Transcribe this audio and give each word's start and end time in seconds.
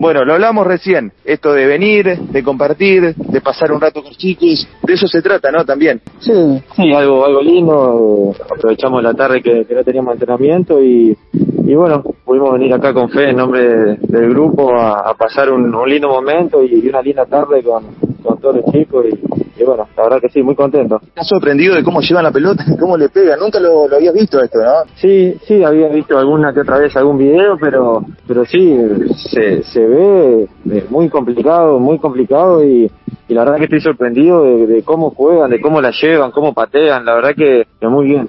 Bueno, 0.00 0.24
lo 0.24 0.32
hablamos 0.32 0.66
recién, 0.66 1.12
esto 1.26 1.52
de 1.52 1.66
venir, 1.66 2.06
de 2.18 2.42
compartir, 2.42 3.14
de 3.14 3.40
pasar 3.42 3.70
un 3.70 3.82
rato 3.82 4.02
con 4.02 4.12
chicos, 4.12 4.66
de 4.82 4.94
eso 4.94 5.06
se 5.06 5.20
trata, 5.20 5.52
¿no? 5.52 5.62
También. 5.66 6.00
Sí, 6.20 6.32
sí, 6.74 6.90
algo, 6.94 7.26
algo 7.26 7.42
lindo, 7.42 8.32
eh, 8.34 8.42
aprovechamos 8.50 9.02
la 9.02 9.12
tarde 9.12 9.42
que, 9.42 9.66
que 9.66 9.74
no 9.74 9.84
teníamos 9.84 10.14
entrenamiento 10.14 10.82
y, 10.82 11.14
y 11.66 11.74
bueno, 11.74 12.02
pudimos 12.24 12.54
venir 12.54 12.72
acá 12.72 12.94
con 12.94 13.10
fe 13.10 13.28
en 13.28 13.36
nombre 13.36 13.60
de- 13.62 13.96
del 14.00 14.30
grupo 14.30 14.74
a, 14.74 15.00
a 15.00 15.12
pasar 15.12 15.50
un, 15.52 15.74
un 15.74 15.88
lindo 15.90 16.08
momento 16.08 16.62
y, 16.64 16.80
y 16.82 16.88
una 16.88 17.02
linda 17.02 17.26
tarde 17.26 17.62
con, 17.62 17.84
con 18.22 18.38
todos 18.40 18.56
los 18.56 18.64
chicos 18.72 19.04
y, 19.06 19.39
y 19.60 19.64
bueno, 19.64 19.86
la 19.96 20.02
verdad 20.04 20.20
que 20.20 20.28
sí, 20.30 20.42
muy 20.42 20.54
contento. 20.54 21.00
¿Estás 21.02 21.28
sorprendido 21.28 21.74
de 21.74 21.84
cómo 21.84 22.00
llevan 22.00 22.24
la 22.24 22.30
pelota, 22.32 22.64
cómo 22.80 22.96
le 22.96 23.08
pegan? 23.08 23.38
Nunca 23.38 23.60
lo, 23.60 23.86
lo 23.86 23.96
habías 23.96 24.14
visto 24.14 24.42
esto, 24.42 24.58
¿no? 24.58 24.90
Sí, 24.96 25.36
sí, 25.46 25.62
había 25.62 25.88
visto 25.88 26.18
alguna 26.18 26.52
que 26.54 26.60
otra 26.60 26.78
vez 26.78 26.96
algún 26.96 27.18
video, 27.18 27.56
pero 27.60 28.02
pero 28.26 28.44
sí, 28.44 28.76
se, 29.30 29.62
se 29.62 29.86
ve 29.86 30.48
muy 30.88 31.08
complicado, 31.08 31.78
muy 31.78 31.98
complicado 31.98 32.64
y, 32.64 32.90
y 33.28 33.34
la 33.34 33.44
verdad 33.44 33.58
que 33.58 33.64
estoy 33.64 33.80
sorprendido 33.80 34.44
de, 34.44 34.66
de 34.66 34.82
cómo 34.82 35.10
juegan, 35.10 35.50
de 35.50 35.60
cómo 35.60 35.80
la 35.80 35.90
llevan, 35.90 36.30
cómo 36.30 36.54
patean, 36.54 37.04
la 37.04 37.14
verdad 37.14 37.34
que, 37.36 37.66
que 37.78 37.88
muy 37.88 38.06
bien. 38.06 38.28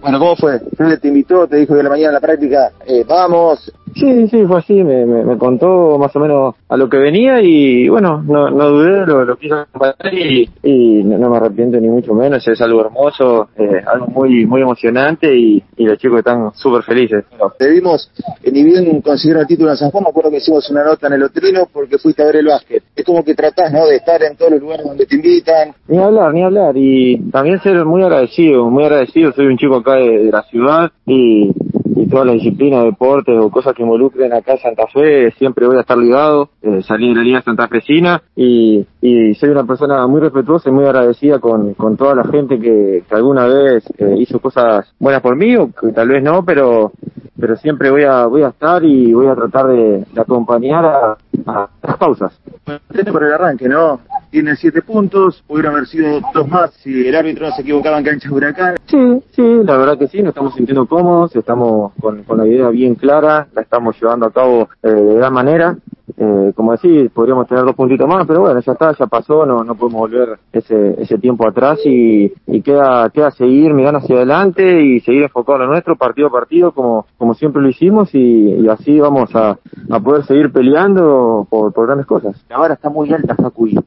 Bueno, 0.00 0.20
¿cómo 0.20 0.36
fue? 0.36 0.60
Fede 0.76 0.98
te 0.98 1.08
invitó, 1.08 1.48
te 1.48 1.56
dijo 1.56 1.74
de 1.74 1.82
la 1.82 1.88
mañana 1.88 2.08
en 2.08 2.14
la 2.14 2.20
práctica, 2.20 2.70
eh, 2.86 3.04
vamos. 3.06 3.72
Sí, 3.98 4.28
sí, 4.28 4.44
fue 4.46 4.58
así, 4.58 4.74
me, 4.84 5.04
me, 5.04 5.24
me 5.24 5.36
contó 5.36 5.98
más 5.98 6.14
o 6.14 6.20
menos 6.20 6.54
a 6.68 6.76
lo 6.76 6.88
que 6.88 6.98
venía 6.98 7.40
y 7.42 7.88
bueno, 7.88 8.22
no, 8.22 8.48
no 8.48 8.68
dudé, 8.68 9.04
lo, 9.06 9.24
lo 9.24 9.36
quise 9.36 9.54
acompañar 9.54 10.14
y, 10.14 10.48
y 10.62 11.02
no, 11.02 11.18
no 11.18 11.30
me 11.30 11.36
arrepiento 11.38 11.80
ni 11.80 11.88
mucho 11.88 12.14
menos, 12.14 12.46
es 12.46 12.60
algo 12.60 12.80
hermoso, 12.82 13.48
eh, 13.56 13.82
algo 13.86 14.06
muy 14.06 14.46
muy 14.46 14.62
emocionante 14.62 15.34
y, 15.36 15.62
y 15.76 15.84
los 15.84 15.98
chicos 15.98 16.18
están 16.18 16.52
súper 16.54 16.82
felices. 16.84 17.24
Te 17.58 17.70
vimos, 17.70 18.10
eh, 18.44 18.52
ni 18.52 18.62
bien 18.62 19.00
consiguieron 19.00 19.42
el 19.42 19.48
título 19.48 19.70
en 19.70 19.76
San 19.76 19.90
Juan, 19.90 20.04
me 20.04 20.10
acuerdo 20.10 20.30
que 20.30 20.36
hicimos 20.36 20.70
una 20.70 20.84
nota 20.84 21.08
en 21.08 21.14
el 21.14 21.22
Otrino 21.24 21.66
porque 21.72 21.98
fuiste 21.98 22.22
a 22.22 22.26
ver 22.26 22.36
el 22.36 22.46
básquet. 22.46 22.82
Es 22.94 23.04
como 23.04 23.24
que 23.24 23.34
tratás, 23.34 23.72
¿no?, 23.72 23.84
de 23.86 23.96
estar 23.96 24.22
en 24.22 24.36
todos 24.36 24.52
los 24.52 24.60
lugares 24.60 24.86
donde 24.86 25.06
te 25.06 25.16
invitan. 25.16 25.72
Ni 25.88 25.98
hablar, 25.98 26.32
ni 26.32 26.42
hablar. 26.42 26.76
Y 26.76 27.18
también 27.30 27.60
ser 27.60 27.84
muy 27.84 28.02
agradecido, 28.02 28.70
muy 28.70 28.84
agradecido. 28.84 29.32
Soy 29.32 29.46
un 29.46 29.56
chico 29.58 29.76
acá 29.76 29.94
de, 29.94 30.24
de 30.24 30.30
la 30.30 30.42
ciudad 30.44 30.90
y, 31.06 31.50
y 31.96 32.08
todas 32.08 32.26
las 32.26 32.34
disciplinas, 32.34 32.84
deportes 32.84 33.34
o 33.38 33.50
cosas 33.50 33.74
que 33.74 33.82
involucren 33.82 34.32
acá 34.32 34.52
en 34.52 34.58
Santa 34.58 34.86
Fe, 34.86 35.30
siempre 35.32 35.66
voy 35.66 35.76
a 35.76 35.80
estar 35.80 35.98
ligado. 35.98 36.50
Eh, 36.62 36.82
salí 36.82 37.08
de 37.08 37.14
la 37.14 37.22
Liga 37.22 37.42
Santafesina 37.42 38.22
y, 38.36 38.84
y 39.00 39.34
soy 39.34 39.50
una 39.50 39.64
persona 39.64 40.06
muy 40.06 40.20
respetuosa 40.20 40.68
y 40.68 40.72
muy 40.72 40.84
agradecida 40.84 41.38
con, 41.38 41.74
con 41.74 41.96
toda 41.96 42.14
la 42.14 42.24
gente 42.24 42.58
que, 42.58 43.04
que 43.08 43.14
alguna 43.14 43.46
vez 43.46 43.84
eh, 43.98 44.14
hizo 44.18 44.38
cosas 44.40 44.92
buenas 44.98 45.22
por 45.22 45.36
mí 45.36 45.56
o 45.56 45.70
que 45.72 45.92
tal 45.92 46.08
vez 46.08 46.22
no, 46.22 46.44
pero 46.44 46.92
pero 47.40 47.56
siempre 47.56 47.90
voy 47.90 48.02
a 48.02 48.26
voy 48.26 48.42
a 48.42 48.48
estar 48.48 48.84
y 48.84 49.12
voy 49.12 49.28
a 49.28 49.34
tratar 49.34 49.68
de, 49.68 50.04
acompañar 50.16 50.84
a, 50.84 51.16
a 51.46 51.68
las 51.82 51.96
pausas. 51.96 52.40
Contento 52.64 53.12
por 53.12 53.24
el 53.24 53.32
arranque, 53.32 53.68
¿no? 53.68 54.00
Tienen 54.30 54.56
siete 54.56 54.82
puntos, 54.82 55.42
pudieron 55.46 55.74
haber 55.74 55.86
sido 55.86 56.20
dos 56.34 56.48
más 56.48 56.72
si 56.82 57.08
el 57.08 57.14
árbitro 57.14 57.48
no 57.48 57.54
se 57.54 57.62
equivocaba 57.62 57.98
en 57.98 58.04
canchas 58.04 58.30
de 58.30 58.36
huracán. 58.36 58.76
Sí, 58.86 59.22
sí, 59.30 59.42
la 59.64 59.76
verdad 59.76 59.98
que 59.98 60.08
sí, 60.08 60.18
nos 60.18 60.30
estamos 60.30 60.54
sintiendo 60.54 60.86
cómodos, 60.86 61.34
estamos 61.34 61.92
con, 62.00 62.22
con 62.24 62.38
la 62.38 62.46
idea 62.46 62.68
bien 62.68 62.94
clara, 62.94 63.46
la 63.54 63.62
estamos 63.62 63.96
llevando 64.00 64.26
a 64.26 64.30
cabo 64.30 64.68
eh, 64.82 64.90
de 64.90 65.14
gran 65.14 65.32
manera. 65.32 65.76
Eh, 66.16 66.52
como 66.56 66.72
decís, 66.72 67.10
podríamos 67.12 67.46
tener 67.46 67.64
dos 67.64 67.76
puntitos 67.76 68.08
más, 68.08 68.26
pero 68.26 68.40
bueno, 68.40 68.58
ya 68.60 68.72
está, 68.72 68.92
ya 68.98 69.06
pasó, 69.06 69.46
no, 69.46 69.62
no 69.62 69.74
podemos 69.76 70.00
volver 70.00 70.38
ese, 70.52 71.00
ese 71.00 71.16
tiempo 71.18 71.46
atrás 71.46 71.78
y, 71.84 72.32
y 72.46 72.62
queda, 72.62 73.08
queda 73.10 73.30
seguir 73.30 73.72
mirando 73.72 73.98
hacia 73.98 74.16
adelante 74.16 74.82
y 74.82 75.00
seguir 75.00 75.24
enfocado 75.24 75.58
en 75.58 75.66
lo 75.66 75.72
nuestro, 75.72 75.96
partido 75.96 76.28
a 76.28 76.32
partido, 76.32 76.72
como, 76.72 77.06
como 77.18 77.34
siempre 77.34 77.62
lo 77.62 77.68
hicimos 77.68 78.12
y, 78.14 78.18
y 78.18 78.68
así 78.68 78.98
vamos 78.98 79.34
a, 79.36 79.58
a 79.90 80.00
poder 80.00 80.24
seguir 80.24 80.50
peleando 80.50 81.46
por, 81.48 81.72
por 81.72 81.86
grandes 81.86 82.06
cosas. 82.06 82.42
La 82.48 82.58
vara 82.58 82.74
está 82.74 82.88
muy 82.88 83.12
alta, 83.12 83.36
Facu, 83.36 83.68
y 83.68 83.78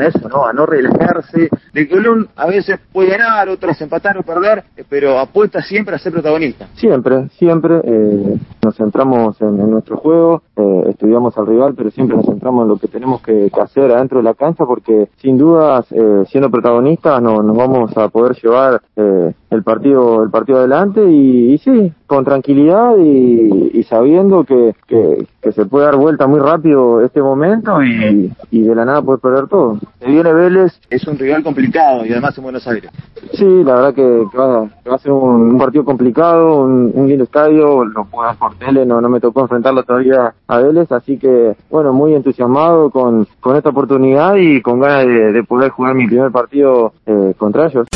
a 0.00 0.06
eso, 0.06 0.28
¿no? 0.28 0.46
A 0.46 0.52
no 0.52 0.66
relajarse. 0.66 1.48
De 1.72 1.88
Colón 1.88 2.28
a 2.36 2.46
veces 2.46 2.78
puede 2.92 3.10
ganar, 3.10 3.48
otras 3.48 3.80
empatar 3.80 4.18
o 4.18 4.22
perder, 4.22 4.64
eh, 4.76 4.84
pero 4.88 5.18
apuesta 5.18 5.60
siempre 5.62 5.94
a 5.94 5.98
ser 5.98 6.12
protagonista. 6.12 6.68
Siempre, 6.74 7.28
siempre 7.38 7.80
eh, 7.84 8.36
nos 8.62 8.76
centramos 8.76 9.40
en, 9.40 9.60
en 9.60 9.70
nuestro 9.70 9.96
juego, 9.96 10.42
eh, 10.56 10.84
estudiamos 10.90 11.36
al 11.38 11.46
rival, 11.46 11.74
pero 11.76 11.90
siempre 11.90 12.16
nos 12.16 12.26
centramos 12.26 12.62
en 12.62 12.68
lo 12.68 12.76
que 12.76 12.88
tenemos 12.88 13.20
que, 13.22 13.50
que 13.52 13.60
hacer 13.60 13.90
adentro 13.92 14.18
de 14.18 14.24
la 14.24 14.34
cancha, 14.34 14.64
porque 14.64 15.08
sin 15.16 15.36
dudas, 15.38 15.86
eh, 15.92 16.24
siendo 16.28 16.50
protagonistas, 16.50 17.22
no, 17.22 17.42
nos 17.42 17.56
vamos 17.56 17.96
a 17.96 18.08
poder 18.08 18.36
llevar 18.42 18.80
eh, 18.96 19.32
el 19.50 19.62
partido 19.62 20.22
el 20.22 20.30
partido 20.30 20.58
adelante 20.58 21.02
y, 21.08 21.54
y 21.54 21.58
sí, 21.58 21.92
con 22.08 22.24
tranquilidad 22.24 22.96
y, 22.96 23.70
y 23.78 23.82
sabiendo 23.84 24.42
que, 24.42 24.74
que, 24.86 25.26
que 25.42 25.52
se 25.52 25.66
puede 25.66 25.84
dar 25.84 25.96
vuelta 25.96 26.26
muy 26.26 26.40
rápido 26.40 27.02
este 27.02 27.20
momento 27.20 27.82
y, 27.84 28.32
y 28.50 28.62
de 28.62 28.74
la 28.74 28.86
nada 28.86 29.02
puedes 29.02 29.20
perder 29.20 29.46
todo. 29.46 29.78
Se 30.00 30.06
viene 30.06 30.32
Vélez, 30.32 30.72
es 30.88 31.06
un 31.06 31.18
rival 31.18 31.44
complicado 31.44 32.06
y 32.06 32.12
además 32.12 32.36
en 32.38 32.44
Buenos 32.44 32.66
Aires. 32.66 32.90
Sí, 33.34 33.62
la 33.62 33.74
verdad 33.74 33.94
que, 33.94 34.24
que 34.32 34.38
va, 34.38 34.68
a 34.90 34.98
ser 34.98 35.12
un, 35.12 35.52
un 35.52 35.58
partido 35.58 35.84
complicado, 35.84 36.62
un, 36.62 36.90
un 36.94 37.08
lindo 37.08 37.24
estadio, 37.24 37.84
lo 37.84 38.06
puedo 38.06 38.32
por 38.38 38.54
tele, 38.54 38.86
no, 38.86 39.02
no 39.02 39.08
me 39.10 39.20
tocó 39.20 39.42
enfrentarlo 39.42 39.82
todavía 39.82 40.32
a 40.46 40.58
Vélez, 40.58 40.90
así 40.90 41.18
que 41.18 41.56
bueno, 41.68 41.92
muy 41.92 42.14
entusiasmado 42.14 42.88
con, 42.90 43.26
con 43.38 43.54
esta 43.54 43.68
oportunidad 43.68 44.36
y 44.36 44.62
con 44.62 44.80
ganas 44.80 45.06
de, 45.06 45.32
de 45.32 45.44
poder 45.44 45.70
jugar 45.70 45.94
mi 45.94 46.06
primer 46.06 46.32
partido 46.32 46.94
eh, 47.04 47.34
contra 47.36 47.66
ellos. 47.66 47.86